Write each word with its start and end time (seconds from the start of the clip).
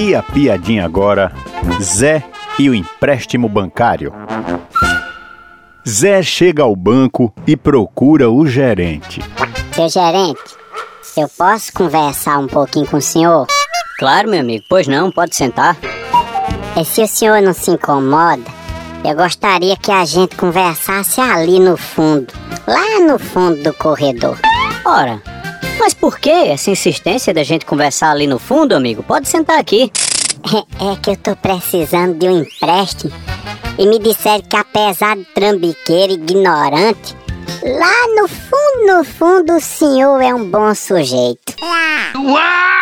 E 0.00 0.14
a 0.14 0.22
piadinha 0.22 0.86
agora: 0.86 1.30
Zé 1.82 2.24
e 2.58 2.70
o 2.70 2.74
empréstimo 2.74 3.50
bancário. 3.50 4.14
Zé 5.86 6.22
chega 6.22 6.62
ao 6.62 6.74
banco 6.74 7.30
e 7.46 7.54
procura 7.54 8.30
o 8.30 8.46
gerente. 8.46 9.20
Seu 9.74 9.90
gerente, 9.90 10.40
eu 11.18 11.28
posso 11.28 11.70
conversar 11.74 12.38
um 12.38 12.46
pouquinho 12.46 12.86
com 12.86 12.96
o 12.96 13.02
senhor? 13.02 13.46
Claro, 13.98 14.30
meu 14.30 14.40
amigo. 14.40 14.64
Pois 14.70 14.88
não, 14.88 15.12
pode 15.12 15.36
sentar. 15.36 15.76
E 16.80 16.82
se 16.82 17.02
o 17.02 17.06
senhor 17.06 17.42
não 17.42 17.52
se 17.52 17.70
incomoda, 17.70 18.50
eu 19.04 19.14
gostaria 19.14 19.76
que 19.76 19.92
a 19.92 20.06
gente 20.06 20.34
conversasse 20.34 21.20
ali 21.20 21.60
no 21.60 21.76
fundo, 21.76 22.32
lá 22.66 23.00
no 23.06 23.18
fundo 23.18 23.62
do 23.62 23.74
corredor. 23.74 24.38
Ora, 24.82 25.20
mas 25.78 25.94
por 25.94 26.18
que 26.18 26.30
essa 26.30 26.70
insistência 26.70 27.32
da 27.32 27.42
gente 27.42 27.66
conversar 27.66 28.10
ali 28.10 28.26
no 28.26 28.38
fundo, 28.38 28.74
amigo? 28.74 29.02
Pode 29.02 29.28
sentar 29.28 29.58
aqui. 29.58 29.90
É, 30.54 30.92
é 30.92 30.96
que 30.96 31.10
eu 31.10 31.16
tô 31.16 31.36
precisando 31.36 32.18
de 32.18 32.28
um 32.28 32.40
empréstimo 32.40 33.12
e 33.78 33.86
me 33.86 33.98
disseram 33.98 34.42
que 34.42 34.56
apesar 34.56 35.16
de 35.16 35.24
trambiqueiro 35.34 36.12
e 36.12 36.16
ignorante, 36.16 37.16
lá 37.62 38.08
no 38.16 38.28
fundo, 38.28 38.86
no 38.86 39.04
fundo, 39.04 39.56
o 39.56 39.60
senhor 39.60 40.20
é 40.20 40.34
um 40.34 40.44
bom 40.44 40.74
sujeito. 40.74 41.54
Uau! 42.18 42.79